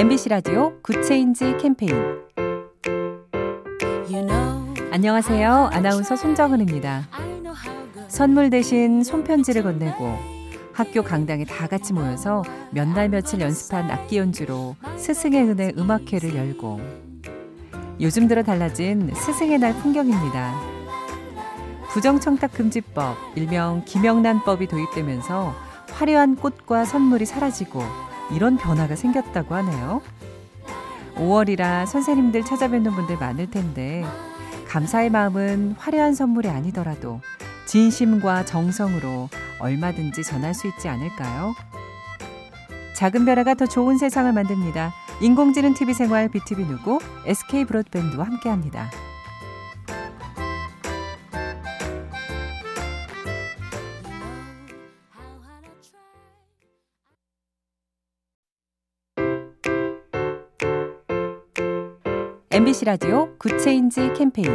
[0.00, 1.94] MBC 라디오 Good Change 캠페인
[4.90, 5.68] 안녕하세요.
[5.74, 7.02] 아나운서 손정은입니다.
[8.08, 10.16] 선물 대신 손편지를 건네고
[10.72, 16.80] 학교 강당에 다 같이 모여서 몇 날 며칠 연습한 악기 연주로 스승의 은혜 음악회를 열고
[18.00, 20.58] 요즘 들어 달라진 스승의 날 풍경입니다.
[21.90, 25.54] 부정청탁 금지법, 일명 김영란법이 도입되면서
[25.92, 27.82] 화려한 꽃과 선물이 사라지고
[28.34, 30.02] 이런 변화가 생겼다고 하네요.
[31.16, 34.04] 5월이라 선생님들 찾아뵙는 분들 많을 텐데
[34.68, 37.20] 감사의 마음은 화려한 선물이 아니더라도
[37.66, 41.54] 진심과 정성으로 얼마든지 전할 수 있지 않을까요?
[42.94, 44.92] 작은 변화가 더 좋은 세상을 만듭니다.
[45.20, 48.90] 인공지능 TV 생활 BTV 누구 SK 브로드밴드와 함께합니다.
[62.60, 64.50] MBC 라디오 Good Change 캠페인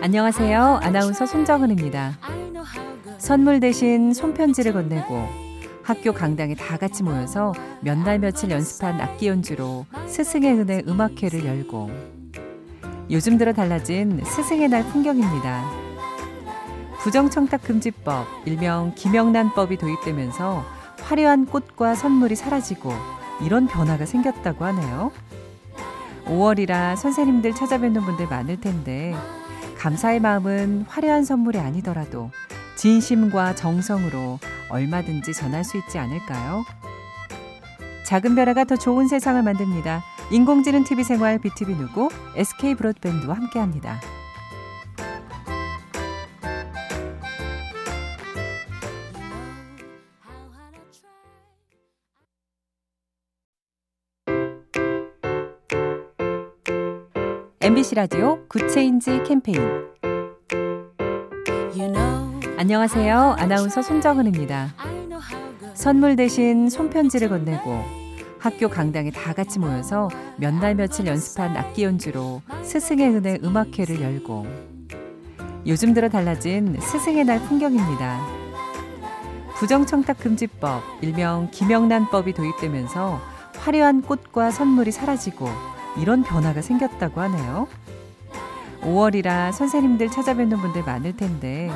[0.00, 0.80] 안녕하세요.
[0.82, 2.18] 아나운서 손정은입니다.
[3.18, 5.28] 선물 대신 손편지를 건네고
[5.84, 11.90] 학교 강당에 다 같이 모여서 몇 날 며칠 연습한 악기 연주로 스승의 은혜 음악회를 열고
[13.08, 15.64] 요즘 들어 달라진 스승의 날 풍경입니다.
[16.98, 20.64] 부정청탁 금지법, 일명 김영란법이 도입되면서
[21.02, 22.92] 화려한 꽃과 선물이 사라지고
[23.42, 25.12] 이런 변화가 생겼다고 하네요.
[26.26, 29.14] 5월이라 선생님들 찾아뵙는 분들 많을 텐데
[29.78, 32.30] 감사의 마음은 화려한 선물이 아니더라도
[32.76, 34.38] 진심과 정성으로
[34.70, 36.64] 얼마든지 전할 수 있지 않을까요?
[38.06, 40.02] 작은 변화가 더 좋은 세상을 만듭니다.
[40.30, 44.00] 인공지능 TV 생활 BTV 누구 SK 브로드밴드와 함께합니다.
[57.64, 59.58] MBC 라디오 Good Change 캠페인
[62.58, 63.36] 안녕하세요.
[63.38, 64.74] 아나운서 손정은입니다.
[65.72, 67.82] 선물 대신 손편지를 건네고
[68.38, 74.46] 학교 강당에 다 같이 모여서 몇 날 며칠 연습한 악기 연주로 스승의 은혜 음악회를 열고
[75.66, 78.20] 요즘 들어 달라진 스승의 날 풍경입니다.
[79.56, 83.18] 부정청탁 금지법, 일명 김영란법이 도입되면서
[83.56, 85.48] 화려한 꽃과 선물이 사라지고
[85.96, 87.68] 이런 변화가 생겼다고 하네요.
[88.82, 91.70] 5월이라 선생님들 찾아뵙는 분들 많을 텐데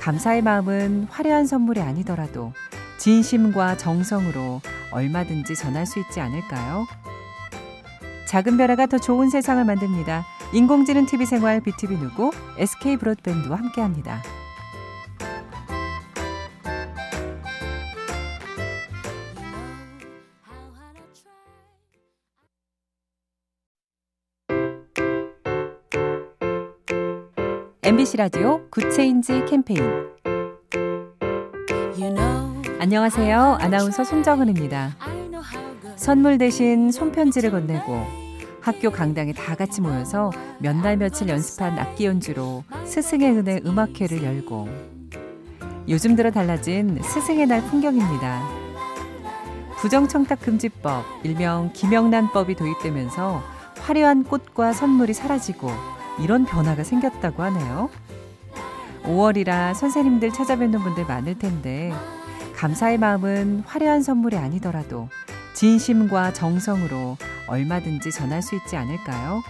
[0.00, 2.52] 감사의 마음은 화려한 선물이 아니더라도
[2.98, 4.60] 진심과 정성으로
[4.90, 6.86] 얼마든지 전할 수 있지 않을까요?
[8.26, 10.24] 작은 변화가 더 좋은 세상을 만듭니다.
[10.52, 14.22] 인공지능 TV 생활 BTV 누구 SK 브로드밴드와 함께합니다.
[27.90, 29.82] MBC 라디오 Good Change 캠페인
[32.78, 33.58] 안녕하세요.
[33.60, 34.96] 아나운서 손정은입니다.
[35.96, 38.00] 선물 대신 손편지를 건네고
[38.60, 40.30] 학교 강당에 다 같이 모여서
[40.60, 44.68] 몇 날 며칠 연습한 악기 연주로 스승의 은혜 음악회를 열고
[45.88, 48.40] 요즘 들어 달라진 스승의 날 풍경입니다.
[49.78, 53.42] 부정청탁 금지법, 일명 김영란법이 도입되면서
[53.80, 55.72] 화려한 꽃과 선물이 사라지고
[56.22, 57.90] 이런 변화가 생겼다고 하네요.
[59.04, 61.92] 5월이라 선생님들 찾아뵙는 분들 많을 텐데
[62.56, 65.08] 감사의 마음은 화려한 선물이 아니더라도
[65.54, 67.16] 진심과 정성으로
[67.48, 69.42] 얼마든지 전할 수 있지 않을까요?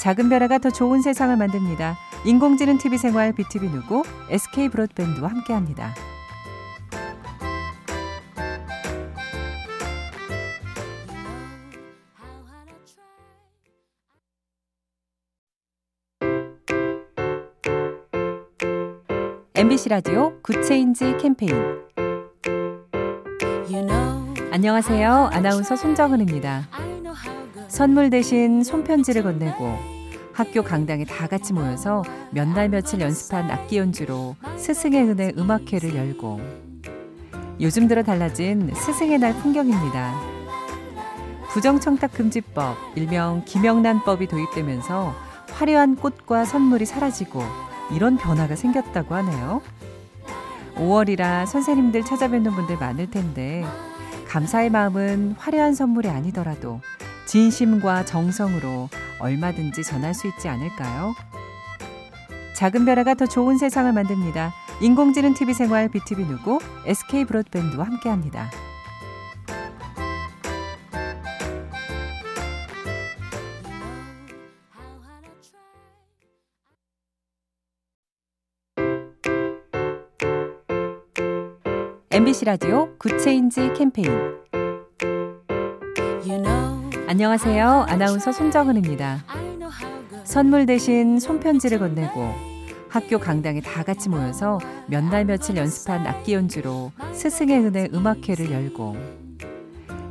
[0.00, 1.96] 작은 변화가 더 좋은 세상을 만듭니다.
[2.24, 5.94] 인공지능 TV 생활 BTV 누구 SK 브로드밴드와 함께합니다.
[19.56, 21.52] MBC 라디오 Good Change 캠페인
[24.52, 25.30] 안녕하세요.
[25.32, 26.68] 아나운서 손정은입니다.
[27.68, 29.78] 선물 대신 손편지를 건네고
[30.34, 36.40] 학교 강당에 다 같이 모여서 몇 날 며칠 연습한 악기 연주로 스승의 은혜 음악회를 열고
[37.60, 40.14] 요즘 들어 달라진 스승의 날 풍경입니다.
[41.48, 45.14] 부정청탁 금지법, 일명 김영란법이 도입되면서
[45.52, 47.42] 화려한 꽃과 선물이 사라지고
[47.90, 49.62] 이런 변화가 생겼다고 하네요.
[50.76, 53.64] 5월이라 선생님들 찾아뵙는 분들 많을 텐데
[54.28, 56.80] 감사의 마음은 화려한 선물이 아니더라도
[57.26, 58.88] 진심과 정성으로
[59.18, 61.14] 얼마든지 전할 수 있지 않을까요?
[62.54, 64.52] 작은 변화가 더 좋은 세상을 만듭니다.
[64.80, 68.50] 인공지능 TV 생활 BTV 누구 SK 브로드밴드와 함께합니다.
[82.16, 84.10] MBC 라디오 Good Change 캠페인
[87.06, 87.84] 안녕하세요.
[87.90, 89.18] 아나운서 손정은입니다.
[90.24, 92.34] 선물 대신 손편지를 건네고
[92.88, 98.96] 학교 강당에 다 같이 모여서 몇 날 며칠 연습한 악기 연주로 스승의 은혜 음악회를 열고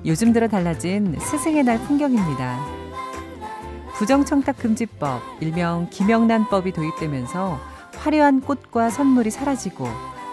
[0.05, 2.63] 요즘 들어 달라진 스승의 날 풍경입니다.
[3.95, 7.59] 부정청탁 금지법, 일명 김영란법이 도입되면서
[7.97, 9.87] 화려한 꽃과 선물이 사라지고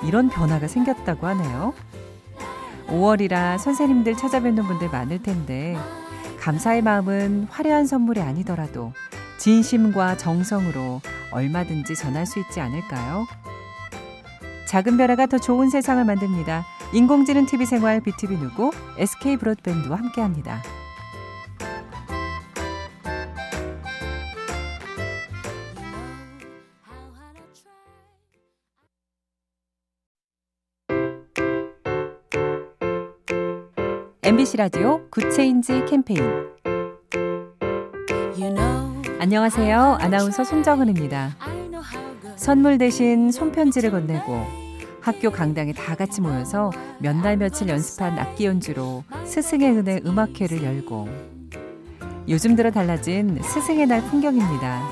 [0.04, 1.74] 이런 변화가 생겼다고 하네요.
[2.88, 5.76] 5월이라 선생님들 찾아뵙는 분들 많을 텐데
[6.40, 8.92] 감사의 마음은 화려한 선물이 아니더라도
[9.38, 11.00] 진심과 정성으로
[11.30, 13.26] 얼마든지 전할 수 있지 않을까요?
[14.66, 16.64] 작은 변화가 더 좋은 세상을 만듭니다.
[16.92, 20.62] 인공지능 TV 생활 BTV 누구 SK 브로드밴드와 함께합니다.
[34.32, 36.22] MBC 라디오 Good Change 캠페인
[39.18, 39.98] 안녕하세요.
[40.00, 41.36] 아나운서 손정은입니다.
[42.36, 44.42] 선물 대신 손편지를 건네고
[45.02, 51.08] 학교 강당에 다 같이 모여서 몇 날 며칠 연습한 악기 연주로 스승의 은혜 음악회를 열고
[52.26, 54.82] 요즘 들어 달라진 스승의 날 풍경입니다.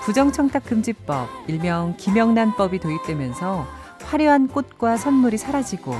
[0.00, 3.66] 부정청탁 금지법, 일명 김영란법이 도입되면서
[4.06, 5.92] 화려한 꽃과 선물이 사라지고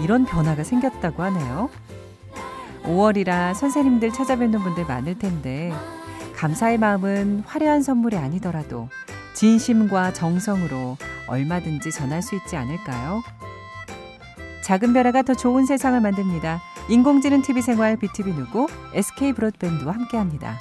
[0.00, 1.70] 이런 변화가 생겼다고 하네요.
[2.84, 5.72] 5월이라 선생님들 찾아뵙는 분들 많을 텐데
[6.36, 8.88] 감사의 마음은 화려한 선물이 아니더라도
[9.34, 10.96] 진심과 정성으로
[11.28, 13.22] 얼마든지 전할 수 있지 않을까요?
[14.64, 16.60] 작은 변화가 더 좋은 세상을 만듭니다.
[16.88, 20.58] 인공지능 TV 생활 BTV 누구 SK 브로드밴드와 함께합니다.